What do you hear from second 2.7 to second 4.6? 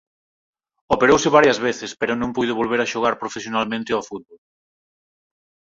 a xogar profesionalmente ao fútbol.